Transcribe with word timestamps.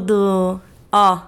tudo? 0.00 0.60
Ó, 0.92 1.20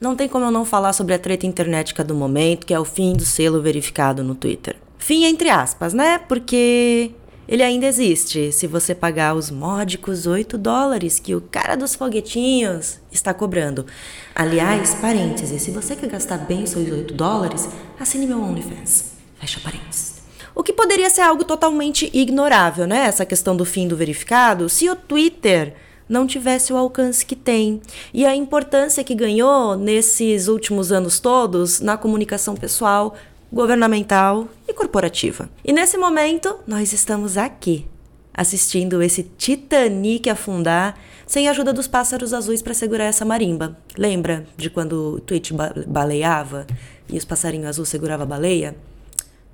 não 0.00 0.14
tem 0.14 0.28
como 0.28 0.44
eu 0.44 0.50
não 0.50 0.64
falar 0.64 0.92
sobre 0.92 1.14
a 1.14 1.18
treta 1.18 1.46
internética 1.46 2.04
do 2.04 2.14
momento, 2.14 2.66
que 2.66 2.74
é 2.74 2.78
o 2.78 2.84
fim 2.84 3.14
do 3.14 3.24
selo 3.24 3.60
verificado 3.60 4.22
no 4.22 4.34
Twitter. 4.34 4.76
Fim 4.98 5.24
entre 5.24 5.48
aspas, 5.48 5.92
né? 5.92 6.18
Porque 6.18 7.12
ele 7.48 7.62
ainda 7.62 7.86
existe 7.86 8.52
se 8.52 8.66
você 8.66 8.94
pagar 8.94 9.34
os 9.34 9.50
módicos 9.50 10.26
8 10.26 10.56
dólares 10.58 11.18
que 11.18 11.34
o 11.34 11.40
cara 11.40 11.76
dos 11.76 11.94
foguetinhos 11.94 12.98
está 13.10 13.32
cobrando. 13.32 13.86
Aliás, 14.34 14.94
parênteses, 14.94 15.62
se 15.62 15.70
você 15.70 15.94
quer 15.96 16.08
gastar 16.08 16.38
bem 16.38 16.66
seus 16.66 16.90
8 16.90 17.14
dólares, 17.14 17.68
assine 17.98 18.26
meu 18.26 18.40
OnlyFans. 18.40 19.12
Fecha 19.38 19.60
parênteses. 19.60 20.16
O 20.54 20.62
que 20.62 20.72
poderia 20.72 21.10
ser 21.10 21.20
algo 21.20 21.44
totalmente 21.44 22.10
ignorável, 22.14 22.86
né? 22.86 23.06
Essa 23.06 23.26
questão 23.26 23.54
do 23.56 23.64
fim 23.64 23.86
do 23.86 23.96
verificado, 23.96 24.68
se 24.68 24.88
o 24.88 24.96
Twitter 24.96 25.74
não 26.08 26.26
tivesse 26.26 26.72
o 26.72 26.76
alcance 26.76 27.24
que 27.24 27.36
tem 27.36 27.80
e 28.12 28.24
a 28.24 28.34
importância 28.34 29.04
que 29.04 29.14
ganhou 29.14 29.76
nesses 29.76 30.48
últimos 30.48 30.92
anos 30.92 31.18
todos 31.18 31.80
na 31.80 31.96
comunicação 31.96 32.54
pessoal, 32.54 33.14
governamental 33.52 34.48
e 34.68 34.72
corporativa. 34.72 35.48
E 35.64 35.72
nesse 35.72 35.96
momento, 35.96 36.56
nós 36.66 36.92
estamos 36.92 37.36
aqui, 37.36 37.86
assistindo 38.32 39.02
esse 39.02 39.22
Titanic 39.22 40.28
afundar 40.28 40.98
sem 41.26 41.48
a 41.48 41.50
ajuda 41.50 41.72
dos 41.72 41.88
pássaros 41.88 42.32
azuis 42.32 42.62
para 42.62 42.74
segurar 42.74 43.04
essa 43.04 43.24
marimba. 43.24 43.76
Lembra 43.96 44.46
de 44.56 44.70
quando 44.70 45.16
o 45.16 45.20
Twitch 45.20 45.50
baleava 45.86 46.66
e 47.08 47.16
os 47.16 47.24
passarinhos 47.24 47.68
azuis 47.68 47.88
seguravam 47.88 48.24
a 48.24 48.28
baleia? 48.28 48.76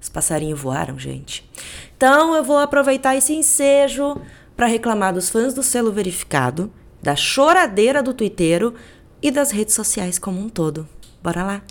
Os 0.00 0.08
passarinhos 0.08 0.60
voaram, 0.60 0.98
gente. 0.98 1.48
Então 1.96 2.34
eu 2.34 2.42
vou 2.42 2.58
aproveitar 2.58 3.16
esse 3.16 3.32
ensejo 3.32 4.20
para 4.56 4.66
reclamar 4.66 5.14
dos 5.14 5.28
fãs 5.28 5.54
do 5.54 5.62
selo 5.62 5.92
verificado, 5.92 6.70
da 7.02 7.16
choradeira 7.16 8.02
do 8.02 8.14
twitteiro 8.14 8.74
e 9.20 9.30
das 9.30 9.50
redes 9.50 9.74
sociais 9.74 10.18
como 10.18 10.40
um 10.40 10.48
todo. 10.48 10.88
Bora 11.22 11.44
lá? 11.44 11.62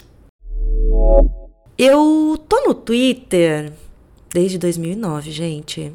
Eu 1.78 2.38
tô 2.48 2.68
no 2.68 2.74
Twitter 2.74 3.74
desde 4.34 4.58
2009, 4.58 5.32
gente. 5.32 5.92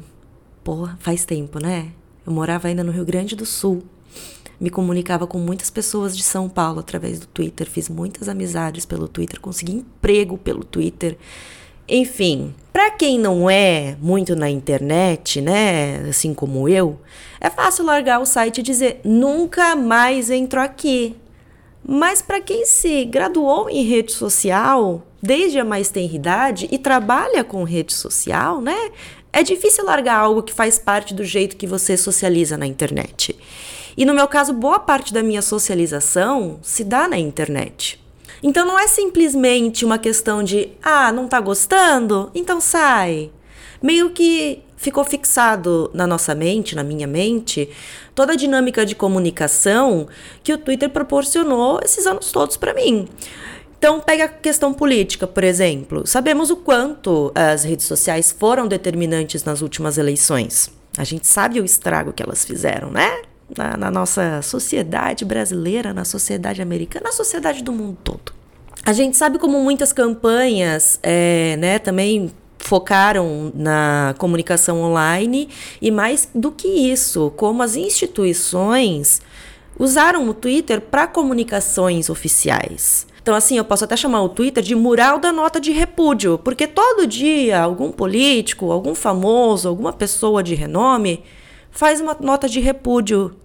Porra, 0.63 0.97
faz 0.99 1.25
tempo, 1.25 1.59
né? 1.59 1.91
Eu 2.25 2.33
morava 2.33 2.67
ainda 2.67 2.83
no 2.83 2.91
Rio 2.91 3.05
Grande 3.05 3.35
do 3.35 3.45
Sul. 3.45 3.83
Me 4.59 4.69
comunicava 4.69 5.27
com 5.27 5.37
muitas 5.37 5.69
pessoas 5.69 6.17
de 6.17 6.23
São 6.23 6.49
Paulo 6.49 6.79
através 6.79 7.19
do 7.19 7.27
Twitter, 7.27 7.69
fiz 7.69 7.87
muitas 7.87 8.27
amizades 8.27 8.85
pelo 8.85 9.07
Twitter, 9.07 9.39
consegui 9.39 9.73
emprego 9.73 10.37
pelo 10.37 10.63
Twitter. 10.63 11.17
Enfim, 11.89 12.53
para 12.73 12.91
quem 12.91 13.17
não 13.17 13.49
é 13.49 13.95
muito 14.01 14.35
na 14.35 14.49
internet, 14.49 15.39
né, 15.39 16.05
assim 16.09 16.33
como 16.33 16.67
eu, 16.67 16.99
é 17.39 17.49
fácil 17.49 17.85
largar 17.85 18.19
o 18.19 18.25
site 18.25 18.57
e 18.57 18.63
dizer 18.63 18.99
nunca 19.05 19.75
mais 19.75 20.29
entro 20.29 20.59
aqui. 20.59 21.15
Mas 21.83 22.21
para 22.21 22.41
quem 22.41 22.65
se 22.65 23.05
graduou 23.05 23.69
em 23.69 23.83
rede 23.83 24.11
social 24.11 25.01
desde 25.23 25.59
a 25.59 25.65
mais 25.65 25.89
tenra 25.89 26.13
idade 26.13 26.67
e 26.69 26.77
trabalha 26.77 27.43
com 27.43 27.63
rede 27.63 27.93
social, 27.93 28.59
né, 28.59 28.91
é 29.31 29.41
difícil 29.41 29.85
largar 29.85 30.19
algo 30.19 30.43
que 30.43 30.53
faz 30.53 30.77
parte 30.77 31.13
do 31.13 31.23
jeito 31.23 31.55
que 31.55 31.65
você 31.65 31.95
socializa 31.95 32.57
na 32.57 32.67
internet. 32.67 33.33
E 33.95 34.05
no 34.05 34.13
meu 34.13 34.27
caso, 34.27 34.53
boa 34.53 34.79
parte 34.79 35.13
da 35.13 35.23
minha 35.23 35.41
socialização 35.41 36.59
se 36.61 36.83
dá 36.83 37.07
na 37.07 37.17
internet. 37.17 37.99
Então 38.41 38.65
não 38.65 38.79
é 38.79 38.87
simplesmente 38.87 39.83
uma 39.83 39.97
questão 39.97 40.43
de, 40.43 40.69
ah, 40.81 41.11
não 41.11 41.27
tá 41.27 41.39
gostando? 41.39 42.29
Então 42.33 42.59
sai. 42.61 43.31
Meio 43.81 44.09
que 44.11 44.63
ficou 44.75 45.03
fixado 45.03 45.89
na 45.93 46.07
nossa 46.07 46.33
mente, 46.33 46.75
na 46.75 46.83
minha 46.83 47.07
mente, 47.07 47.69
toda 48.15 48.33
a 48.33 48.35
dinâmica 48.35 48.85
de 48.85 48.95
comunicação 48.95 50.07
que 50.43 50.53
o 50.53 50.57
Twitter 50.57 50.89
proporcionou 50.89 51.79
esses 51.83 52.05
anos 52.05 52.31
todos 52.31 52.57
para 52.57 52.73
mim. 52.73 53.07
Então, 53.77 53.99
pega 53.99 54.23
a 54.25 54.27
questão 54.27 54.73
política, 54.73 55.27
por 55.27 55.43
exemplo. 55.43 56.05
Sabemos 56.07 56.49
o 56.49 56.55
quanto 56.55 57.31
as 57.35 57.63
redes 57.63 57.85
sociais 57.85 58.35
foram 58.37 58.67
determinantes 58.67 59.43
nas 59.43 59.61
últimas 59.61 59.99
eleições. 59.99 60.71
A 60.97 61.03
gente 61.03 61.27
sabe 61.27 61.61
o 61.61 61.65
estrago 61.65 62.11
que 62.11 62.23
elas 62.23 62.43
fizeram, 62.43 62.89
né? 62.89 63.21
Na, 63.55 63.77
na 63.77 63.91
nossa 63.91 64.41
sociedade 64.41 65.23
brasileira, 65.23 65.93
na 65.93 66.03
sociedade 66.03 66.61
americana, 66.61 67.05
na 67.05 67.11
sociedade 67.11 67.63
do 67.63 67.71
mundo 67.71 67.97
todo. 68.03 68.33
A 68.85 68.93
gente 68.93 69.17
sabe 69.17 69.37
como 69.37 69.61
muitas 69.61 69.91
campanhas, 69.91 70.99
é, 71.03 71.57
né, 71.57 71.79
também 71.79 72.31
focaram 72.57 73.51
na 73.55 74.15
comunicação 74.17 74.81
online 74.81 75.49
e 75.81 75.91
mais 75.91 76.27
do 76.33 76.51
que 76.51 76.67
isso, 76.67 77.31
como 77.35 77.63
as 77.63 77.75
instituições 77.75 79.21
usaram 79.79 80.27
o 80.27 80.33
Twitter 80.33 80.81
para 80.81 81.07
comunicações 81.07 82.09
oficiais. 82.09 83.05
Então, 83.21 83.35
assim, 83.35 83.57
eu 83.57 83.65
posso 83.65 83.83
até 83.83 83.95
chamar 83.95 84.21
o 84.23 84.29
Twitter 84.29 84.63
de 84.63 84.73
mural 84.73 85.19
da 85.19 85.33
nota 85.33 85.59
de 85.59 85.71
repúdio, 85.71 86.37
porque 86.37 86.65
todo 86.65 87.05
dia 87.05 87.61
algum 87.61 87.91
político, 87.91 88.71
algum 88.71 88.95
famoso, 88.95 89.67
alguma 89.67 89.91
pessoa 89.91 90.41
de 90.41 90.55
renome 90.55 91.23
faz 91.77 92.01
uma 92.01 92.17
nota 92.19 92.49
de 92.49 92.59
repúdio, 92.59 93.35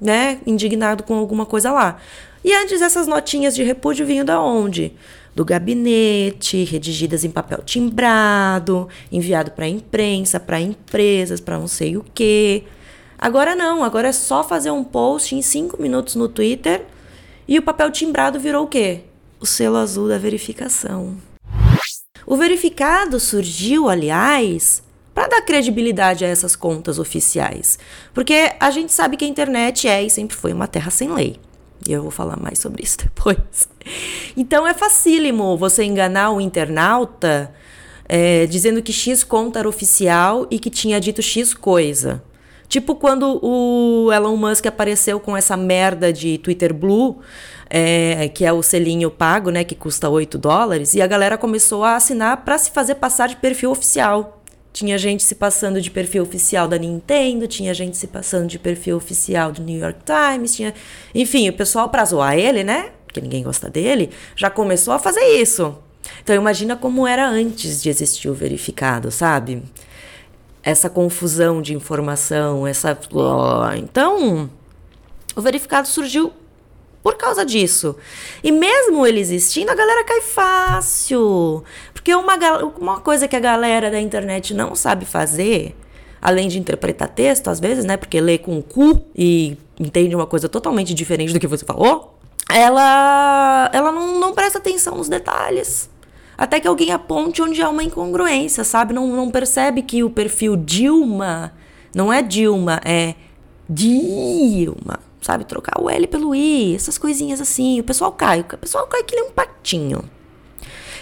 né? 0.00 0.40
Indignado 0.44 1.04
com 1.04 1.14
alguma 1.14 1.46
coisa 1.46 1.70
lá. 1.70 1.98
E 2.44 2.52
antes 2.52 2.82
essas 2.82 3.06
notinhas 3.06 3.54
de 3.54 3.62
repúdio 3.62 4.04
vinham 4.04 4.24
da 4.24 4.40
onde? 4.40 4.92
Do 5.36 5.44
gabinete, 5.44 6.64
redigidas 6.64 7.22
em 7.22 7.30
papel 7.30 7.62
timbrado, 7.64 8.88
enviado 9.12 9.52
para 9.52 9.66
a 9.66 9.68
imprensa, 9.68 10.40
para 10.40 10.58
empresas, 10.58 11.40
para 11.40 11.60
não 11.60 11.68
sei 11.68 11.96
o 11.96 12.04
quê. 12.12 12.64
Agora 13.16 13.54
não, 13.54 13.84
agora 13.84 14.08
é 14.08 14.12
só 14.12 14.42
fazer 14.42 14.72
um 14.72 14.82
post 14.82 15.36
em 15.36 15.40
cinco 15.40 15.80
minutos 15.80 16.16
no 16.16 16.28
Twitter 16.28 16.84
e 17.46 17.56
o 17.56 17.62
papel 17.62 17.92
timbrado 17.92 18.40
virou 18.40 18.64
o 18.64 18.68
quê? 18.68 19.02
O 19.38 19.46
selo 19.46 19.76
azul 19.76 20.08
da 20.08 20.18
verificação. 20.18 21.16
O 22.26 22.36
verificado 22.36 23.20
surgiu, 23.20 23.88
aliás, 23.88 24.82
para 25.16 25.28
dar 25.28 25.40
credibilidade 25.40 26.26
a 26.26 26.28
essas 26.28 26.54
contas 26.54 26.98
oficiais. 26.98 27.78
Porque 28.12 28.52
a 28.60 28.70
gente 28.70 28.92
sabe 28.92 29.16
que 29.16 29.24
a 29.24 29.28
internet 29.28 29.88
é 29.88 30.02
e 30.02 30.10
sempre 30.10 30.36
foi 30.36 30.52
uma 30.52 30.68
terra 30.68 30.90
sem 30.90 31.10
lei. 31.10 31.40
E 31.88 31.90
eu 31.90 32.02
vou 32.02 32.10
falar 32.10 32.36
mais 32.36 32.58
sobre 32.58 32.84
isso 32.84 32.98
depois. 33.02 33.66
Então 34.36 34.66
é 34.66 34.74
facílimo 34.74 35.56
você 35.56 35.84
enganar 35.84 36.32
o 36.32 36.40
internauta 36.40 37.50
é, 38.06 38.44
dizendo 38.44 38.82
que 38.82 38.92
X 38.92 39.24
conta 39.24 39.60
era 39.60 39.66
oficial 39.66 40.46
e 40.50 40.58
que 40.58 40.68
tinha 40.68 41.00
dito 41.00 41.22
X 41.22 41.54
coisa. 41.54 42.22
Tipo 42.68 42.94
quando 42.94 43.40
o 43.42 44.12
Elon 44.12 44.36
Musk 44.36 44.66
apareceu 44.66 45.18
com 45.18 45.34
essa 45.34 45.56
merda 45.56 46.12
de 46.12 46.36
Twitter 46.36 46.74
Blue, 46.74 47.20
é, 47.70 48.28
que 48.28 48.44
é 48.44 48.52
o 48.52 48.62
selinho 48.62 49.10
pago, 49.10 49.48
né, 49.48 49.64
que 49.64 49.74
custa 49.74 50.10
8 50.10 50.36
dólares, 50.36 50.92
e 50.92 51.00
a 51.00 51.06
galera 51.06 51.38
começou 51.38 51.84
a 51.84 51.96
assinar 51.96 52.44
para 52.44 52.58
se 52.58 52.70
fazer 52.70 52.96
passar 52.96 53.28
de 53.28 53.36
perfil 53.36 53.70
oficial. 53.70 54.35
Tinha 54.76 54.98
gente 54.98 55.22
se 55.22 55.34
passando 55.34 55.80
de 55.80 55.90
perfil 55.90 56.22
oficial 56.22 56.68
da 56.68 56.76
Nintendo, 56.76 57.48
tinha 57.48 57.72
gente 57.72 57.96
se 57.96 58.06
passando 58.06 58.46
de 58.46 58.58
perfil 58.58 58.98
oficial 58.98 59.50
do 59.50 59.62
New 59.62 59.80
York 59.80 60.00
Times, 60.04 60.54
tinha. 60.54 60.74
Enfim, 61.14 61.48
o 61.48 61.52
pessoal, 61.54 61.88
pra 61.88 62.04
zoar 62.04 62.36
ele, 62.36 62.62
né? 62.62 62.90
Porque 63.06 63.18
ninguém 63.18 63.42
gosta 63.42 63.70
dele, 63.70 64.10
já 64.36 64.50
começou 64.50 64.92
a 64.92 64.98
fazer 64.98 65.24
isso. 65.40 65.74
Então, 66.22 66.36
imagina 66.36 66.76
como 66.76 67.06
era 67.06 67.26
antes 67.26 67.82
de 67.82 67.88
existir 67.88 68.28
o 68.28 68.34
verificado, 68.34 69.10
sabe? 69.10 69.62
Essa 70.62 70.90
confusão 70.90 71.62
de 71.62 71.72
informação, 71.72 72.66
essa. 72.66 72.98
Então, 73.78 74.50
o 75.34 75.40
verificado 75.40 75.88
surgiu 75.88 76.34
por 77.06 77.16
causa 77.16 77.46
disso. 77.46 77.94
E 78.42 78.50
mesmo 78.50 79.06
ele 79.06 79.20
existindo, 79.20 79.70
a 79.70 79.76
galera 79.76 80.02
cai 80.02 80.20
fácil. 80.22 81.62
Porque 81.94 82.12
uma, 82.12 82.34
uma 82.80 83.00
coisa 83.00 83.28
que 83.28 83.36
a 83.36 83.38
galera 83.38 83.92
da 83.92 84.00
internet 84.00 84.52
não 84.52 84.74
sabe 84.74 85.04
fazer, 85.04 85.76
além 86.20 86.48
de 86.48 86.58
interpretar 86.58 87.06
texto, 87.06 87.46
às 87.46 87.60
vezes, 87.60 87.84
né? 87.84 87.96
Porque 87.96 88.20
lê 88.20 88.38
com 88.38 88.58
o 88.58 88.62
cu 88.62 89.06
e 89.14 89.56
entende 89.78 90.16
uma 90.16 90.26
coisa 90.26 90.48
totalmente 90.48 90.92
diferente 90.92 91.32
do 91.32 91.38
que 91.38 91.46
você 91.46 91.64
falou, 91.64 92.18
ela, 92.50 93.70
ela 93.72 93.92
não, 93.92 94.18
não 94.18 94.34
presta 94.34 94.58
atenção 94.58 94.96
nos 94.96 95.08
detalhes. 95.08 95.88
Até 96.36 96.58
que 96.58 96.66
alguém 96.66 96.90
aponte 96.90 97.40
onde 97.40 97.62
há 97.62 97.68
uma 97.68 97.84
incongruência, 97.84 98.64
sabe? 98.64 98.92
Não, 98.92 99.06
não 99.06 99.30
percebe 99.30 99.80
que 99.82 100.02
o 100.02 100.10
perfil 100.10 100.56
Dilma 100.56 101.52
não 101.94 102.12
é 102.12 102.20
Dilma, 102.20 102.80
é 102.84 103.14
Dilma, 103.70 104.98
sabe? 105.26 105.44
Trocar 105.44 105.80
o 105.80 105.90
L 105.90 106.06
pelo 106.06 106.34
I, 106.34 106.74
essas 106.74 106.96
coisinhas 106.96 107.40
assim. 107.40 107.80
O 107.80 107.84
pessoal 107.84 108.12
cai, 108.12 108.40
o 108.40 108.44
pessoal 108.44 108.86
cai 108.86 109.02
que 109.02 109.16
nem 109.16 109.24
um 109.24 109.32
patinho. 109.32 110.04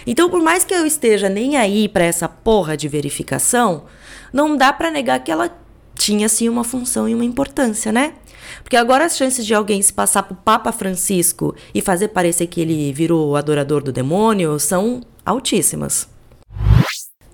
Então, 0.07 0.29
por 0.29 0.41
mais 0.41 0.63
que 0.63 0.73
eu 0.73 0.85
esteja 0.85 1.29
nem 1.29 1.57
aí 1.57 1.87
para 1.87 2.03
essa 2.03 2.27
porra 2.27 2.75
de 2.75 2.87
verificação, 2.87 3.85
não 4.33 4.57
dá 4.57 4.73
para 4.73 4.91
negar 4.91 5.23
que 5.23 5.31
ela 5.31 5.49
tinha 5.95 6.27
sim 6.27 6.49
uma 6.49 6.63
função 6.63 7.07
e 7.07 7.15
uma 7.15 7.23
importância, 7.23 7.91
né? 7.91 8.13
Porque 8.61 8.75
agora 8.75 9.05
as 9.05 9.15
chances 9.15 9.45
de 9.45 9.53
alguém 9.53 9.81
se 9.81 9.93
passar 9.93 10.23
pro 10.23 10.35
Papa 10.35 10.71
Francisco 10.71 11.55
e 11.73 11.81
fazer 11.81 12.09
parecer 12.09 12.47
que 12.47 12.61
ele 12.61 12.91
virou 12.91 13.29
o 13.29 13.35
adorador 13.35 13.81
do 13.81 13.91
demônio 13.91 14.59
são 14.59 15.01
altíssimas. 15.25 16.07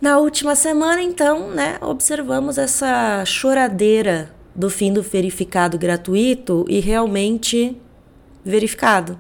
Na 0.02 0.18
última 0.18 0.56
semana, 0.56 1.02
então, 1.02 1.52
né, 1.52 1.78
observamos 1.82 2.58
essa 2.58 3.24
choradeira 3.26 4.34
do 4.56 4.70
fim 4.70 4.92
do 4.92 5.02
verificado 5.02 5.78
gratuito 5.78 6.66
e 6.68 6.80
realmente 6.80 7.78
verificado. 8.44 9.18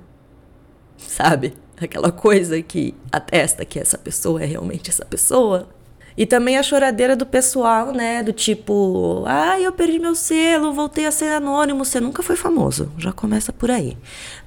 Sabe? 0.98 1.54
Aquela 1.80 2.12
coisa 2.12 2.62
que 2.62 2.94
atesta 3.12 3.66
que 3.66 3.80
essa 3.80 3.98
pessoa 3.98 4.44
é 4.44 4.45
realmente 4.45 4.89
essa 4.89 5.06
pessoa. 5.06 5.68
E 6.16 6.25
também 6.25 6.57
a 6.57 6.63
choradeira 6.63 7.16
do 7.16 7.25
pessoal, 7.25 7.92
né? 7.94 8.22
Do 8.22 8.33
tipo, 8.33 9.24
ah, 9.25 9.60
eu 9.60 9.72
perdi 9.72 9.98
meu 9.98 10.13
selo, 10.13 10.74
voltei 10.74 11.06
a 11.06 11.12
ser 11.12 11.31
anônimo. 11.31 11.86
Você 11.86 12.00
nunca 12.00 12.22
foi 12.22 12.36
famoso. 12.36 12.92
Já 12.98 13.12
começa 13.12 13.54
por 13.54 13.72
aí. 13.72 13.98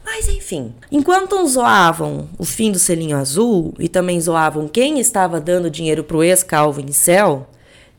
Mas 0.04 0.28
enfim, 0.28 0.74
enquanto 0.92 1.36
uns 1.36 1.52
zoavam 1.52 2.28
o 2.38 2.44
fim 2.44 2.70
do 2.70 2.78
selinho 2.78 3.16
azul 3.16 3.74
e 3.78 3.88
também 3.88 4.20
zoavam 4.20 4.68
quem 4.68 5.00
estava 5.00 5.40
dando 5.40 5.70
dinheiro 5.70 6.04
pro 6.04 6.22
ex-calvo 6.22 6.80
em 6.80 6.92
céu, 6.92 7.48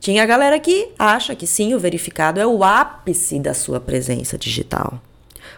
tinha 0.05 0.21
a 0.21 0.27
galera 0.27 0.59
que 0.59 0.89
acha 0.99 1.33
que 1.33 1.47
sim, 1.47 1.73
o 1.73 1.79
verificado 1.79 2.39
é 2.39 2.45
o 2.45 2.63
ápice 2.63 3.39
da 3.39 3.55
sua 3.55 3.79
presença 3.79 4.37
digital. 4.37 5.01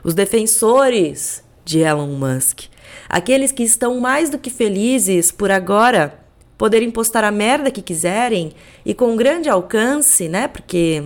Os 0.02 0.14
defensores 0.14 1.44
de 1.66 1.80
Elon 1.80 2.08
Musk, 2.08 2.62
aqueles 3.10 3.52
que 3.52 3.64
estão 3.64 4.00
mais 4.00 4.30
do 4.30 4.40
que 4.40 4.50
felizes 4.50 5.34
por 5.34 5.52
agora 5.52 6.18
poderem 6.58 6.90
postar 6.90 7.26
a 7.26 7.30
merda 7.30 7.70
que 7.70 7.82
quiserem 7.82 8.54
e 8.86 8.94
com 8.94 9.18
grande 9.18 9.50
alcance, 9.50 10.30
né? 10.30 10.48
Porque 10.48 11.04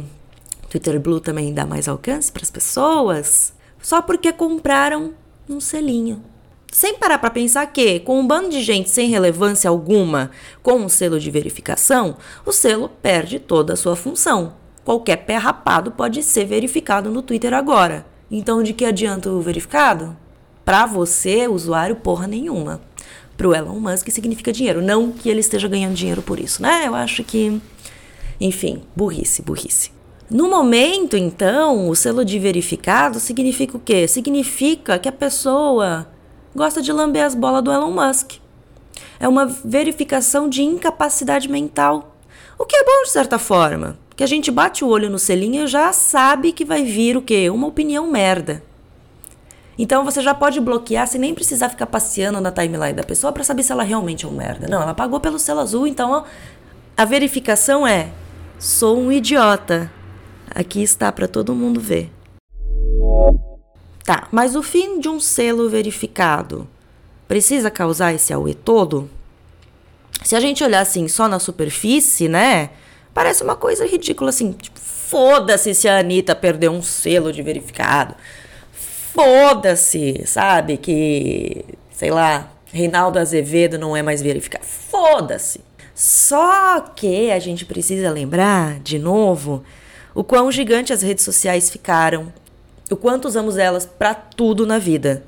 Twitter 0.70 1.00
Blue 1.00 1.20
também 1.20 1.52
dá 1.52 1.66
mais 1.66 1.88
alcance 1.88 2.32
para 2.32 2.44
as 2.44 2.52
pessoas, 2.52 3.54
só 3.82 4.04
porque 4.04 4.32
compraram 4.32 5.16
um 5.50 5.60
selinho. 5.60 6.24
Sem 6.72 6.96
parar 6.96 7.18
para 7.18 7.30
pensar 7.30 7.68
que, 7.68 8.00
com 8.00 8.20
um 8.20 8.26
bando 8.26 8.50
de 8.50 8.64
gente 8.64 8.90
sem 8.90 9.10
relevância 9.10 9.70
alguma 9.70 10.32
com 10.64 10.76
um 10.76 10.90
selo 10.90 11.20
de 11.20 11.30
verificação, 11.30 12.18
o 12.46 12.52
selo 12.52 12.90
perde 12.90 13.38
toda 13.40 13.74
a 13.74 13.76
sua 13.76 13.96
função. 13.96 14.54
Qualquer 14.84 15.18
pé 15.18 15.36
rapado 15.36 15.92
pode 15.92 16.24
ser 16.24 16.46
verificado 16.46 17.12
no 17.12 17.22
Twitter 17.22 17.54
agora. 17.54 18.06
Então, 18.32 18.64
de 18.64 18.74
que 18.74 18.86
adianta 18.86 19.30
o 19.30 19.42
verificado? 19.42 20.18
Para 20.64 20.86
você, 20.86 21.48
usuário, 21.48 21.98
porra 21.98 22.26
nenhuma 22.26 22.82
para 23.42 23.48
o 23.48 23.56
Elon 23.56 23.80
Musk 23.80 24.10
significa 24.10 24.54
dinheiro. 24.54 24.84
Não 24.84 25.12
que 25.12 25.28
ele 25.28 25.40
esteja 25.40 25.68
ganhando 25.68 25.96
dinheiro 25.96 26.22
por 26.22 26.40
isso, 26.40 26.62
né? 26.62 26.84
Eu 26.86 26.94
acho 26.94 27.24
que, 27.24 27.60
enfim, 28.40 28.84
burrice, 28.96 29.42
burrice. 29.42 29.92
No 30.30 30.48
momento, 30.48 31.18
então, 31.18 31.90
o 31.90 31.96
selo 31.96 32.24
de 32.24 32.38
verificado 32.38 33.20
significa 33.20 33.76
o 33.76 33.80
quê? 33.80 34.08
Significa 34.08 35.00
que 35.00 35.10
a 35.10 35.12
pessoa 35.12 36.08
gosta 36.56 36.82
de 36.82 36.92
lamber 36.92 37.26
as 37.26 37.36
bolas 37.36 37.64
do 37.64 37.72
Elon 37.72 37.92
Musk. 37.92 38.34
É 39.20 39.28
uma 39.28 39.46
verificação 39.46 40.50
de 40.50 40.64
incapacidade 40.64 41.50
mental. 41.50 42.16
O 42.58 42.66
que 42.66 42.76
é 42.76 42.84
bom 42.84 43.04
de 43.04 43.10
certa 43.10 43.40
forma, 43.40 43.98
que 44.16 44.24
a 44.24 44.28
gente 44.28 44.52
bate 44.52 44.84
o 44.84 44.88
olho 44.88 45.10
no 45.10 45.18
selinho 45.18 45.64
e 45.64 45.68
já 45.68 45.92
sabe 45.94 46.52
que 46.52 46.66
vai 46.66 46.84
vir 46.84 47.18
o 47.18 47.22
quê? 47.22 47.50
Uma 47.50 47.68
opinião 47.68 48.08
merda. 48.08 48.64
Então 49.78 50.06
você 50.06 50.22
já 50.22 50.34
pode 50.34 50.60
bloquear 50.60 51.08
sem 51.08 51.20
nem 51.20 51.34
precisar 51.34 51.70
ficar 51.70 51.88
passeando 51.88 52.40
na 52.40 52.52
timeline 52.52 52.94
da 52.94 53.04
pessoa 53.04 53.34
para 53.34 53.44
saber 53.44 53.64
se 53.64 53.72
ela 53.72 53.84
realmente 53.84 54.26
é 54.26 54.28
um 54.28 54.32
merda. 54.32 54.68
Não, 54.68 54.82
ela 54.82 54.94
pagou 54.94 55.20
pelo 55.20 55.40
selo 55.40 55.60
azul, 55.60 55.88
então 55.88 56.24
a 56.96 57.06
verificação 57.06 57.88
é: 57.88 58.12
sou 58.60 59.00
um 59.00 59.12
idiota. 59.12 59.92
Aqui 60.54 60.84
está 60.84 61.12
para 61.12 61.28
todo 61.28 61.56
mundo 61.56 61.80
ver. 61.80 62.12
Tá, 64.04 64.28
mas 64.32 64.56
o 64.56 64.64
fim 64.64 65.00
de 65.00 65.08
um 65.08 65.20
selo 65.20 65.70
verificado 65.70 66.68
precisa 67.28 67.70
causar 67.70 68.14
esse 68.14 68.34
auê 68.34 68.54
todo? 68.54 69.10
Se 70.24 70.36
a 70.36 70.40
gente 70.40 70.64
olhar 70.64 70.82
assim 70.82 71.08
só 71.08 71.28
na 71.28 71.40
superfície, 71.40 72.28
né? 72.28 72.72
Parece 73.14 73.44
uma 73.44 73.56
coisa 73.56 73.86
ridícula 73.86 74.30
assim. 74.30 74.54
Tipo, 74.54 74.80
foda-se 74.80 75.74
se 75.74 75.88
a 75.88 76.00
Anitta 76.00 76.36
perdeu 76.36 76.72
um 76.72 76.82
selo 76.82 77.32
de 77.32 77.42
verificado 77.42 78.16
foda-se, 79.14 80.24
sabe? 80.26 80.78
Que, 80.78 81.66
sei 81.92 82.12
lá, 82.12 82.52
Reinaldo 82.72 83.20
Azevedo 83.20 83.78
não 83.78 83.96
é 83.96 84.02
mais 84.02 84.22
verificado. 84.22 84.66
Foda-se. 84.66 85.62
Só 85.94 86.80
que 86.80 87.30
a 87.32 87.40
gente 87.40 87.66
precisa 87.66 88.10
lembrar, 88.10 88.80
de 88.80 88.98
novo, 88.98 89.64
o 90.16 90.24
quão 90.24 90.52
gigante 90.52 90.94
as 90.94 91.02
redes 91.02 91.24
sociais 91.24 91.70
ficaram, 91.70 92.34
o 92.94 92.98
quanto 92.98 93.28
usamos 93.28 93.58
elas 93.58 93.86
para 93.86 94.14
tudo 94.14 94.66
na 94.66 94.78
vida. 94.78 95.24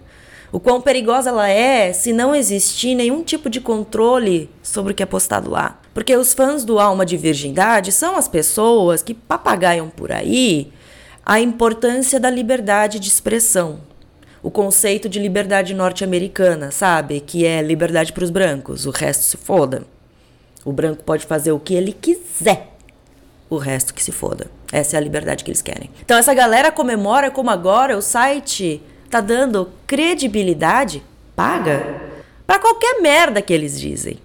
O 0.51 0.59
quão 0.59 0.79
perigosa 0.79 1.29
ela 1.29 1.49
é 1.49 1.91
se 1.91 2.13
não 2.13 2.35
existir 2.35 2.93
nenhum 2.93 3.23
tipo 3.23 3.49
de 3.49 3.59
controle 3.59 4.49
sobre 4.61 4.91
o 4.91 4.95
que 4.95 5.01
é 5.01 5.05
postado 5.05 5.49
lá. 5.49 5.79
Porque 5.93 6.15
os 6.15 6.33
fãs 6.33 6.63
do 6.63 6.79
Alma 6.79 7.05
de 7.05 7.17
Virgindade 7.17 7.91
são 7.91 8.15
as 8.15 8.27
pessoas 8.27 9.01
que 9.01 9.15
papagaiam 9.15 9.89
por 9.89 10.11
aí 10.11 10.71
a 11.25 11.39
importância 11.39 12.19
da 12.19 12.29
liberdade 12.29 12.99
de 12.99 13.07
expressão. 13.07 13.79
O 14.43 14.51
conceito 14.51 15.07
de 15.07 15.19
liberdade 15.19 15.73
norte-americana, 15.73 16.69
sabe? 16.69 17.19
Que 17.19 17.45
é 17.45 17.61
liberdade 17.61 18.11
para 18.11 18.25
os 18.25 18.29
brancos, 18.29 18.85
o 18.85 18.91
resto 18.91 19.23
se 19.23 19.37
foda. 19.37 19.83
O 20.65 20.71
branco 20.71 21.03
pode 21.03 21.25
fazer 21.25 21.51
o 21.51 21.59
que 21.59 21.73
ele 21.73 21.93
quiser, 21.93 22.75
o 23.49 23.57
resto 23.57 23.93
que 23.93 24.03
se 24.03 24.11
foda. 24.11 24.47
Essa 24.73 24.95
é 24.95 24.99
a 24.99 25.03
liberdade 25.03 25.43
que 25.43 25.51
eles 25.51 25.61
querem. 25.61 25.91
Então 26.03 26.17
essa 26.17 26.33
galera 26.33 26.71
comemora 26.71 27.29
como 27.29 27.51
agora 27.51 27.95
o 27.95 28.01
site 28.01 28.81
tá 29.07 29.21
dando 29.21 29.69
credibilidade 29.85 31.03
paga 31.35 32.01
para 32.47 32.57
qualquer 32.57 32.99
merda 32.99 33.39
que 33.39 33.53
eles 33.53 33.79
dizem. 33.79 34.17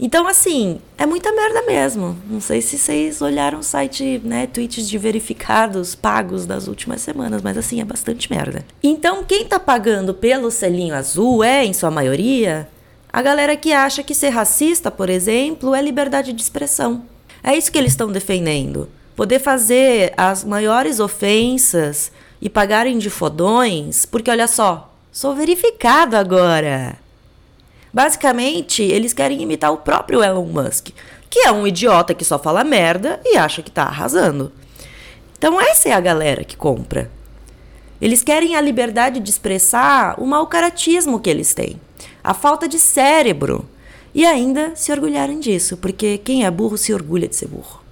Então, 0.00 0.28
assim, 0.28 0.80
é 0.96 1.04
muita 1.04 1.32
merda 1.32 1.62
mesmo. 1.62 2.16
Não 2.30 2.40
sei 2.40 2.62
se 2.62 2.78
vocês 2.78 3.20
olharam 3.20 3.58
o 3.58 3.64
site, 3.64 4.20
né, 4.22 4.46
tweets 4.46 4.88
de 4.88 4.96
verificados 4.96 5.96
pagos 5.96 6.46
das 6.46 6.68
últimas 6.68 7.00
semanas, 7.00 7.42
mas 7.42 7.58
assim, 7.58 7.80
é 7.80 7.84
bastante 7.84 8.30
merda. 8.30 8.64
Então, 8.80 9.24
quem 9.24 9.44
tá 9.44 9.58
pagando 9.58 10.14
pelo 10.14 10.52
selinho 10.52 10.94
azul 10.94 11.42
é, 11.42 11.64
em 11.64 11.72
sua 11.72 11.90
maioria, 11.90 12.68
a 13.12 13.20
galera 13.20 13.56
que 13.56 13.72
acha 13.72 14.04
que 14.04 14.14
ser 14.14 14.28
racista, 14.28 14.88
por 14.88 15.10
exemplo, 15.10 15.74
é 15.74 15.82
liberdade 15.82 16.32
de 16.32 16.40
expressão. 16.40 17.02
É 17.42 17.56
isso 17.56 17.72
que 17.72 17.78
eles 17.78 17.90
estão 17.90 18.12
defendendo. 18.12 18.88
Poder 19.18 19.40
fazer 19.40 20.14
as 20.16 20.44
maiores 20.44 21.00
ofensas 21.00 22.12
e 22.40 22.48
pagarem 22.48 22.98
de 22.98 23.10
fodões, 23.10 24.06
porque 24.06 24.30
olha 24.30 24.46
só, 24.46 24.94
sou 25.10 25.34
verificado 25.34 26.16
agora. 26.16 26.96
Basicamente, 27.92 28.80
eles 28.80 29.12
querem 29.12 29.42
imitar 29.42 29.72
o 29.72 29.78
próprio 29.78 30.22
Elon 30.22 30.44
Musk, 30.44 30.90
que 31.28 31.40
é 31.40 31.50
um 31.50 31.66
idiota 31.66 32.14
que 32.14 32.24
só 32.24 32.38
fala 32.38 32.62
merda 32.62 33.20
e 33.24 33.36
acha 33.36 33.60
que 33.60 33.72
tá 33.72 33.82
arrasando. 33.82 34.52
Então, 35.36 35.60
essa 35.60 35.88
é 35.88 35.92
a 35.92 36.00
galera 36.00 36.44
que 36.44 36.56
compra. 36.56 37.10
Eles 38.00 38.22
querem 38.22 38.54
a 38.54 38.60
liberdade 38.60 39.18
de 39.18 39.30
expressar 39.30 40.14
o 40.20 40.26
mau 40.26 40.46
caratismo 40.46 41.18
que 41.18 41.28
eles 41.28 41.52
têm, 41.52 41.80
a 42.22 42.34
falta 42.34 42.68
de 42.68 42.78
cérebro, 42.78 43.68
e 44.14 44.24
ainda 44.24 44.76
se 44.76 44.92
orgulharem 44.92 45.40
disso, 45.40 45.76
porque 45.76 46.18
quem 46.18 46.46
é 46.46 46.50
burro 46.52 46.78
se 46.78 46.94
orgulha 46.94 47.26
de 47.26 47.34
ser 47.34 47.48
burro. 47.48 47.87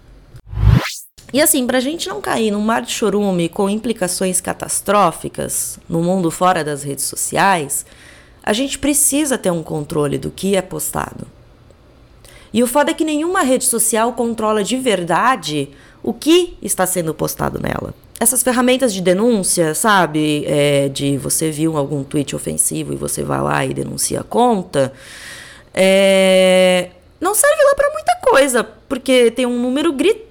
E 1.32 1.40
assim, 1.40 1.66
pra 1.66 1.80
gente 1.80 2.08
não 2.08 2.20
cair 2.20 2.50
num 2.50 2.60
mar 2.60 2.82
de 2.82 2.92
chorume 2.92 3.48
com 3.48 3.68
implicações 3.68 4.40
catastróficas 4.40 5.78
no 5.88 6.02
mundo 6.02 6.30
fora 6.30 6.62
das 6.62 6.82
redes 6.82 7.04
sociais, 7.04 7.84
a 8.42 8.52
gente 8.52 8.78
precisa 8.78 9.36
ter 9.36 9.50
um 9.50 9.62
controle 9.62 10.18
do 10.18 10.30
que 10.30 10.54
é 10.54 10.62
postado. 10.62 11.26
E 12.52 12.62
o 12.62 12.66
foda 12.66 12.92
é 12.92 12.94
que 12.94 13.04
nenhuma 13.04 13.42
rede 13.42 13.64
social 13.64 14.12
controla 14.12 14.62
de 14.62 14.76
verdade 14.76 15.68
o 16.02 16.14
que 16.14 16.56
está 16.62 16.86
sendo 16.86 17.12
postado 17.12 17.60
nela. 17.60 17.92
Essas 18.18 18.42
ferramentas 18.42 18.94
de 18.94 19.02
denúncia, 19.02 19.74
sabe? 19.74 20.44
É, 20.46 20.88
de 20.88 21.18
você 21.18 21.50
viu 21.50 21.76
algum 21.76 22.02
tweet 22.02 22.34
ofensivo 22.34 22.92
e 22.92 22.96
você 22.96 23.22
vai 23.22 23.42
lá 23.42 23.66
e 23.66 23.74
denuncia 23.74 24.20
a 24.20 24.24
conta. 24.24 24.92
É, 25.74 26.90
não 27.20 27.34
serve 27.34 27.62
lá 27.62 27.74
para 27.74 27.92
muita 27.92 28.16
coisa, 28.30 28.64
porque 28.88 29.30
tem 29.32 29.44
um 29.44 29.60
número 29.60 29.92
gritante 29.92 30.25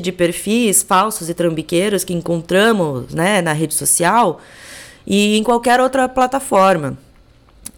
de 0.00 0.10
perfis 0.12 0.82
falsos 0.82 1.28
e 1.28 1.34
trambiqueiros 1.34 2.02
que 2.02 2.14
encontramos 2.14 3.12
né, 3.12 3.42
na 3.42 3.52
rede 3.52 3.74
social 3.74 4.40
e 5.06 5.36
em 5.36 5.42
qualquer 5.42 5.80
outra 5.80 6.08
plataforma. 6.08 6.96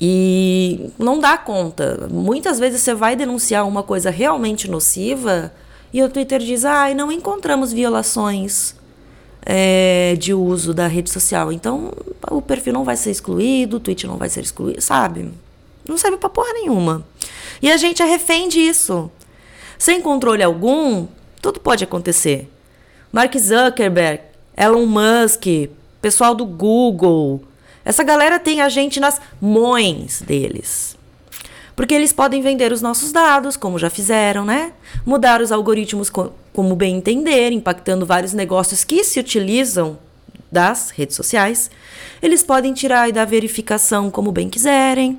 E 0.00 0.90
não 0.98 1.18
dá 1.18 1.36
conta. 1.36 2.08
Muitas 2.10 2.58
vezes 2.58 2.80
você 2.80 2.94
vai 2.94 3.16
denunciar 3.16 3.66
uma 3.66 3.82
coisa 3.82 4.10
realmente 4.10 4.70
nociva 4.70 5.52
e 5.92 6.02
o 6.02 6.08
Twitter 6.08 6.40
diz: 6.40 6.64
ai, 6.64 6.94
não 6.94 7.12
encontramos 7.12 7.72
violações 7.72 8.74
é, 9.44 10.16
de 10.18 10.32
uso 10.32 10.72
da 10.72 10.86
rede 10.86 11.10
social. 11.10 11.52
Então, 11.52 11.92
o 12.30 12.40
perfil 12.40 12.72
não 12.72 12.84
vai 12.84 12.96
ser 12.96 13.10
excluído, 13.10 13.76
o 13.76 13.80
tweet 13.80 14.06
não 14.06 14.16
vai 14.16 14.28
ser 14.28 14.40
excluído, 14.40 14.80
sabe? 14.80 15.30
Não 15.86 15.98
serve 15.98 16.16
pra 16.16 16.28
porra 16.28 16.52
nenhuma. 16.54 17.04
E 17.60 17.70
a 17.70 17.76
gente 17.76 18.02
é 18.02 18.06
refém 18.06 18.48
disso. 18.48 19.10
Sem 19.78 20.00
controle 20.00 20.42
algum, 20.42 21.06
tudo 21.42 21.60
pode 21.60 21.82
acontecer. 21.82 22.48
Mark 23.12 23.36
Zuckerberg, 23.36 24.22
Elon 24.56 24.86
Musk, 24.86 25.44
pessoal 26.00 26.34
do 26.34 26.46
Google, 26.46 27.42
essa 27.84 28.04
galera 28.04 28.38
tem 28.38 28.62
a 28.62 28.68
gente 28.68 29.00
nas 29.00 29.20
mães 29.40 30.22
deles. 30.22 30.96
Porque 31.74 31.94
eles 31.94 32.12
podem 32.12 32.40
vender 32.40 32.70
os 32.70 32.80
nossos 32.80 33.10
dados, 33.12 33.56
como 33.56 33.78
já 33.78 33.90
fizeram, 33.90 34.44
né? 34.44 34.72
Mudar 35.04 35.40
os 35.40 35.50
algoritmos 35.50 36.08
co 36.08 36.32
como 36.52 36.76
bem 36.76 36.96
entender, 36.96 37.50
impactando 37.50 38.04
vários 38.04 38.34
negócios 38.34 38.84
que 38.84 39.02
se 39.02 39.18
utilizam 39.18 39.98
das 40.50 40.90
redes 40.90 41.16
sociais. 41.16 41.70
Eles 42.20 42.42
podem 42.42 42.74
tirar 42.74 43.10
da 43.10 43.24
verificação 43.24 44.10
como 44.10 44.30
bem 44.30 44.50
quiserem. 44.50 45.18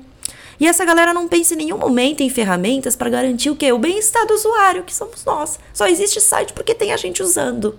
E 0.58 0.66
essa 0.66 0.84
galera 0.84 1.12
não 1.12 1.28
pensa 1.28 1.54
em 1.54 1.58
nenhum 1.58 1.78
momento 1.78 2.22
em 2.22 2.30
ferramentas 2.30 2.94
para 2.96 3.10
garantir 3.10 3.50
o 3.50 3.56
quê? 3.56 3.72
O 3.72 3.78
bem-estar 3.78 4.26
do 4.26 4.34
usuário, 4.34 4.84
que 4.84 4.94
somos 4.94 5.24
nós. 5.24 5.58
Só 5.72 5.86
existe 5.86 6.20
site 6.20 6.52
porque 6.52 6.74
tem 6.74 6.92
a 6.92 6.96
gente 6.96 7.22
usando. 7.22 7.78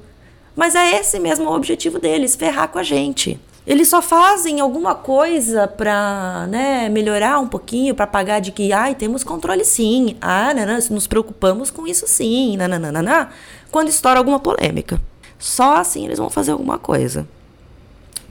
Mas 0.55 0.75
é 0.75 0.99
esse 0.99 1.19
mesmo 1.19 1.49
o 1.49 1.53
objetivo 1.53 1.99
deles, 1.99 2.35
ferrar 2.35 2.69
com 2.69 2.79
a 2.79 2.83
gente. 2.83 3.39
Eles 3.67 3.87
só 3.87 3.99
fazem 3.99 4.59
alguma 4.59 4.93
coisa 4.93 5.67
para 5.67 6.45
né, 6.47 6.87
melhorar 6.87 7.39
um 7.39 7.47
pouquinho, 7.47 7.95
para 7.95 8.05
pagar 8.05 8.39
de 8.39 8.51
que, 8.51 8.71
ai, 8.71 8.93
temos 8.93 9.23
controle 9.23 9.65
sim, 9.65 10.15
ah, 10.21 10.53
nanana, 10.53 10.79
nos 10.91 11.07
preocupamos 11.07 11.71
com 11.71 11.87
isso 11.87 12.07
sim, 12.07 12.57
nananana, 12.57 13.31
quando 13.71 13.89
estoura 13.89 14.19
alguma 14.19 14.39
polêmica. 14.39 15.01
Só 15.39 15.77
assim 15.77 16.05
eles 16.05 16.19
vão 16.19 16.29
fazer 16.29 16.51
alguma 16.51 16.77
coisa. 16.77 17.27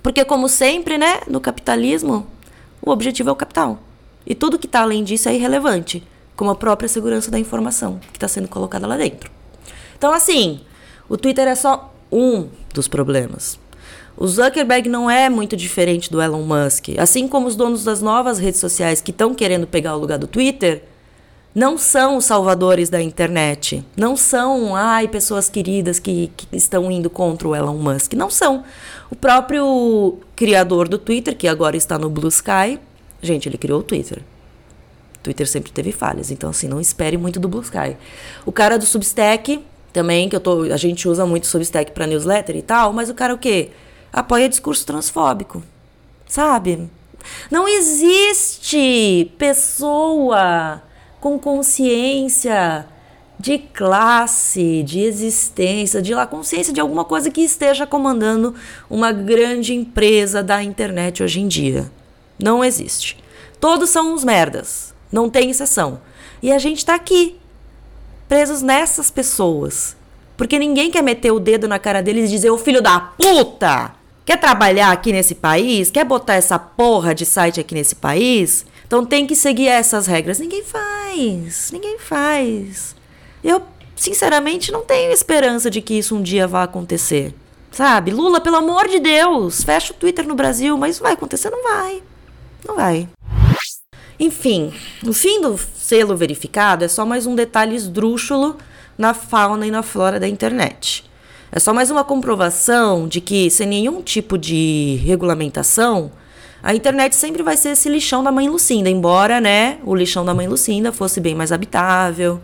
Porque, 0.02 0.24
como 0.24 0.48
sempre, 0.48 0.98
né, 0.98 1.20
no 1.26 1.40
capitalismo, 1.40 2.26
o 2.80 2.90
objetivo 2.90 3.30
é 3.30 3.32
o 3.32 3.36
capital. 3.36 3.80
E 4.26 4.34
tudo 4.34 4.58
que 4.58 4.66
está 4.66 4.82
além 4.82 5.04
disso 5.04 5.28
é 5.28 5.34
irrelevante, 5.34 6.02
como 6.36 6.50
a 6.50 6.54
própria 6.54 6.88
segurança 6.88 7.30
da 7.30 7.38
informação 7.38 7.98
que 8.12 8.16
está 8.16 8.28
sendo 8.28 8.48
colocada 8.48 8.86
lá 8.86 8.96
dentro. 8.96 9.30
Então, 9.96 10.12
assim, 10.12 10.60
o 11.08 11.16
Twitter 11.16 11.46
é 11.46 11.54
só 11.54 11.94
um 12.10 12.48
dos 12.72 12.88
problemas. 12.88 13.58
O 14.16 14.26
Zuckerberg 14.26 14.88
não 14.88 15.10
é 15.10 15.28
muito 15.28 15.56
diferente 15.56 16.10
do 16.10 16.22
Elon 16.22 16.42
Musk. 16.42 16.90
Assim 16.98 17.26
como 17.26 17.48
os 17.48 17.56
donos 17.56 17.82
das 17.82 18.00
novas 18.00 18.38
redes 18.38 18.60
sociais 18.60 19.00
que 19.00 19.10
estão 19.10 19.34
querendo 19.34 19.66
pegar 19.66 19.96
o 19.96 19.98
lugar 19.98 20.18
do 20.18 20.28
Twitter, 20.28 20.84
não 21.54 21.76
são 21.76 22.16
os 22.16 22.24
salvadores 22.24 22.88
da 22.88 23.02
internet. 23.02 23.84
Não 23.96 24.16
são, 24.16 24.74
ai, 24.74 25.08
pessoas 25.08 25.48
queridas 25.48 25.98
que, 25.98 26.30
que 26.36 26.46
estão 26.52 26.90
indo 26.90 27.10
contra 27.10 27.48
o 27.48 27.54
Elon 27.54 27.76
Musk. 27.76 28.14
Não 28.14 28.30
são. 28.30 28.64
O 29.10 29.16
próprio 29.16 30.18
criador 30.36 30.88
do 30.88 30.98
Twitter, 30.98 31.36
que 31.36 31.48
agora 31.48 31.76
está 31.76 31.98
no 31.98 32.08
Blue 32.08 32.28
Sky, 32.28 32.78
gente, 33.24 33.48
ele 33.48 33.58
criou 33.58 33.80
o 33.80 33.82
Twitter. 33.82 34.22
Twitter 35.22 35.48
sempre 35.48 35.72
teve 35.72 35.90
falhas, 35.90 36.30
então 36.30 36.50
assim, 36.50 36.68
não 36.68 36.80
espere 36.80 37.16
muito 37.16 37.40
do 37.40 37.48
Blue 37.48 37.62
Sky. 37.62 37.96
O 38.44 38.52
cara 38.52 38.78
do 38.78 38.84
Substack, 38.84 39.64
também, 39.92 40.28
que 40.28 40.36
eu 40.36 40.40
tô, 40.40 40.62
a 40.62 40.76
gente 40.76 41.08
usa 41.08 41.24
muito 41.24 41.46
Substack 41.46 41.92
para 41.92 42.06
newsletter 42.06 42.56
e 42.56 42.62
tal, 42.62 42.92
mas 42.92 43.08
o 43.08 43.14
cara 43.14 43.32
o 43.32 43.38
quê? 43.38 43.70
apoia 44.14 44.48
discurso 44.48 44.86
transfóbico. 44.86 45.62
Sabe? 46.26 46.88
Não 47.50 47.66
existe 47.66 49.30
pessoa 49.36 50.82
com 51.20 51.38
consciência 51.38 52.86
de 53.38 53.58
classe, 53.58 54.82
de 54.84 55.00
existência, 55.00 56.00
de 56.00 56.14
lá 56.14 56.26
consciência 56.26 56.72
de 56.72 56.80
alguma 56.80 57.04
coisa 57.04 57.30
que 57.30 57.40
esteja 57.40 57.86
comandando 57.86 58.54
uma 58.88 59.10
grande 59.10 59.74
empresa 59.74 60.42
da 60.42 60.62
internet 60.62 61.22
hoje 61.22 61.40
em 61.40 61.48
dia. 61.48 61.90
Não 62.38 62.64
existe. 62.64 63.16
Todos 63.60 63.90
são 63.90 64.12
uns 64.12 64.24
merdas, 64.24 64.94
não 65.10 65.30
tem 65.30 65.50
exceção. 65.50 66.00
E 66.42 66.52
a 66.52 66.58
gente 66.58 66.84
tá 66.84 66.94
aqui, 66.94 67.38
presos 68.28 68.62
nessas 68.62 69.10
pessoas. 69.10 69.96
Porque 70.36 70.58
ninguém 70.58 70.90
quer 70.90 71.02
meter 71.02 71.30
o 71.30 71.40
dedo 71.40 71.68
na 71.68 71.78
cara 71.78 72.02
deles 72.02 72.28
e 72.28 72.32
dizer: 72.32 72.50
"O 72.50 72.58
filho 72.58 72.82
da 72.82 73.00
puta, 73.00 73.92
Quer 74.24 74.38
trabalhar 74.38 74.90
aqui 74.90 75.12
nesse 75.12 75.34
país? 75.34 75.90
Quer 75.90 76.04
botar 76.04 76.34
essa 76.34 76.58
porra 76.58 77.14
de 77.14 77.26
site 77.26 77.60
aqui 77.60 77.74
nesse 77.74 77.94
país? 77.94 78.64
Então 78.86 79.04
tem 79.04 79.26
que 79.26 79.36
seguir 79.36 79.68
essas 79.68 80.06
regras. 80.06 80.38
Ninguém 80.38 80.62
faz. 80.64 81.70
Ninguém 81.70 81.98
faz. 81.98 82.96
Eu, 83.42 83.60
sinceramente, 83.94 84.72
não 84.72 84.80
tenho 84.80 85.12
esperança 85.12 85.70
de 85.70 85.82
que 85.82 85.94
isso 85.94 86.16
um 86.16 86.22
dia 86.22 86.48
vá 86.48 86.62
acontecer. 86.62 87.34
Sabe? 87.70 88.12
Lula, 88.12 88.40
pelo 88.40 88.56
amor 88.56 88.88
de 88.88 88.98
Deus, 88.98 89.62
fecha 89.62 89.92
o 89.92 89.96
Twitter 89.96 90.26
no 90.26 90.34
Brasil, 90.34 90.78
mas 90.78 90.94
isso 90.94 91.02
vai 91.02 91.12
acontecer? 91.12 91.50
Não 91.50 91.62
vai. 91.62 92.02
Não 92.66 92.76
vai. 92.76 93.08
Enfim, 94.18 94.72
o 95.06 95.12
fim 95.12 95.40
do 95.40 95.58
selo 95.74 96.16
verificado 96.16 96.84
é 96.84 96.88
só 96.88 97.04
mais 97.04 97.26
um 97.26 97.34
detalhe 97.34 97.74
esdrúxulo 97.74 98.56
na 98.96 99.12
fauna 99.12 99.66
e 99.66 99.70
na 99.70 99.82
flora 99.82 100.20
da 100.20 100.28
internet. 100.28 101.04
É 101.50 101.58
só 101.58 101.72
mais 101.72 101.90
uma 101.90 102.04
comprovação 102.04 103.06
de 103.06 103.20
que, 103.20 103.50
sem 103.50 103.66
nenhum 103.66 104.02
tipo 104.02 104.38
de 104.38 105.00
regulamentação, 105.04 106.10
a 106.62 106.74
internet 106.74 107.14
sempre 107.14 107.42
vai 107.42 107.56
ser 107.56 107.70
esse 107.70 107.88
lixão 107.88 108.24
da 108.24 108.32
mãe 108.32 108.48
Lucinda, 108.48 108.88
embora, 108.88 109.40
né, 109.40 109.78
o 109.84 109.94
lixão 109.94 110.24
da 110.24 110.32
mãe 110.32 110.48
Lucinda 110.48 110.90
fosse 110.92 111.20
bem 111.20 111.34
mais 111.34 111.52
habitável. 111.52 112.40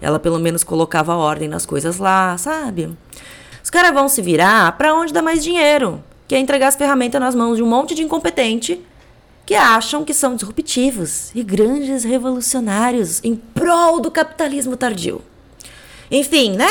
Ela 0.00 0.18
pelo 0.18 0.38
menos 0.38 0.62
colocava 0.62 1.16
ordem 1.16 1.48
nas 1.48 1.64
coisas 1.64 1.98
lá, 1.98 2.36
sabe? 2.36 2.94
Os 3.64 3.70
caras 3.70 3.94
vão 3.94 4.08
se 4.08 4.20
virar 4.20 4.76
para 4.76 4.94
onde 4.94 5.12
dá 5.12 5.22
mais 5.22 5.42
dinheiro, 5.42 6.02
que 6.28 6.34
é 6.34 6.38
entregar 6.38 6.68
as 6.68 6.76
ferramentas 6.76 7.20
nas 7.20 7.34
mãos 7.34 7.56
de 7.56 7.62
um 7.62 7.66
monte 7.66 7.94
de 7.94 8.02
incompetente 8.02 8.80
que 9.46 9.54
acham 9.54 10.04
que 10.04 10.12
são 10.12 10.34
disruptivos 10.34 11.30
e 11.32 11.44
grandes 11.44 12.02
revolucionários 12.02 13.22
em 13.22 13.36
prol 13.36 14.00
do 14.00 14.10
capitalismo 14.10 14.76
tardio. 14.76 15.22
Enfim, 16.10 16.56
né? 16.56 16.68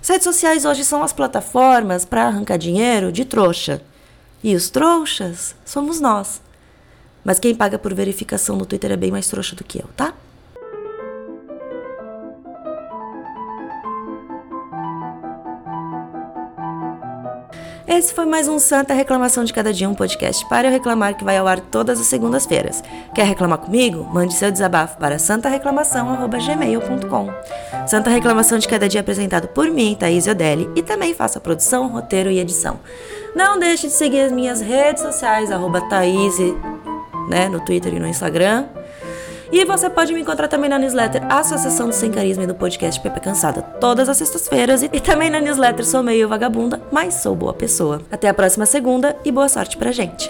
As 0.00 0.08
redes 0.08 0.24
sociais 0.24 0.64
hoje 0.64 0.82
são 0.82 1.02
as 1.02 1.12
plataformas 1.12 2.06
para 2.06 2.26
arrancar 2.26 2.56
dinheiro 2.56 3.12
de 3.12 3.26
trouxa. 3.26 3.82
E 4.42 4.54
os 4.54 4.70
trouxas 4.70 5.54
somos 5.64 6.00
nós. 6.00 6.40
Mas 7.22 7.38
quem 7.38 7.54
paga 7.54 7.78
por 7.78 7.92
verificação 7.92 8.56
no 8.56 8.66
Twitter 8.66 8.90
é 8.90 8.96
bem 8.96 9.10
mais 9.10 9.28
trouxa 9.28 9.54
do 9.54 9.64
que 9.64 9.78
eu, 9.78 9.88
tá? 9.94 10.14
Esse 17.96 18.12
foi 18.12 18.24
mais 18.24 18.48
um 18.48 18.58
Santa 18.58 18.92
Reclamação 18.92 19.44
de 19.44 19.52
Cada 19.52 19.72
Dia, 19.72 19.88
um 19.88 19.94
podcast 19.94 20.44
para 20.48 20.66
eu 20.66 20.72
reclamar 20.72 21.16
que 21.16 21.22
vai 21.22 21.36
ao 21.36 21.46
ar 21.46 21.60
todas 21.60 22.00
as 22.00 22.08
segundas-feiras. 22.08 22.82
Quer 23.14 23.24
reclamar 23.24 23.58
comigo? 23.58 24.02
Mande 24.12 24.34
seu 24.34 24.50
desabafo 24.50 24.98
para 24.98 25.16
santareclamação.gmail.com 25.16 27.28
Santa 27.86 28.10
Reclamação 28.10 28.58
de 28.58 28.66
Cada 28.66 28.88
Dia 28.88 28.98
é 28.98 29.02
apresentado 29.02 29.46
por 29.46 29.70
mim, 29.70 29.96
Thaís 29.96 30.26
Odelli, 30.26 30.68
e 30.74 30.82
também 30.82 31.14
faço 31.14 31.38
a 31.38 31.40
produção, 31.40 31.86
roteiro 31.86 32.32
e 32.32 32.40
edição. 32.40 32.80
Não 33.32 33.60
deixe 33.60 33.86
de 33.86 33.92
seguir 33.92 34.22
as 34.22 34.32
minhas 34.32 34.60
redes 34.60 35.00
sociais, 35.00 35.52
arroba 35.52 35.80
Thaís, 35.82 36.34
né, 37.28 37.48
no 37.48 37.60
Twitter 37.60 37.94
e 37.94 38.00
no 38.00 38.08
Instagram. 38.08 38.66
E 39.54 39.64
você 39.64 39.88
pode 39.88 40.12
me 40.12 40.20
encontrar 40.20 40.48
também 40.48 40.68
na 40.68 40.80
newsletter 40.80 41.24
Associação 41.32 41.86
do 41.86 41.94
Sem 41.94 42.10
Carisma 42.10 42.42
e 42.42 42.46
do 42.48 42.56
podcast 42.56 43.00
Pepe 43.00 43.20
Cansada, 43.20 43.62
todas 43.62 44.08
as 44.08 44.16
sextas-feiras. 44.16 44.82
E 44.82 44.88
também 44.98 45.30
na 45.30 45.40
newsletter 45.40 45.86
Sou 45.86 46.02
Meio 46.02 46.28
Vagabunda, 46.28 46.82
mas 46.90 47.14
sou 47.14 47.36
boa 47.36 47.54
pessoa. 47.54 48.02
Até 48.10 48.28
a 48.28 48.34
próxima 48.34 48.66
segunda 48.66 49.16
e 49.24 49.30
boa 49.30 49.48
sorte 49.48 49.76
pra 49.76 49.92
gente! 49.92 50.28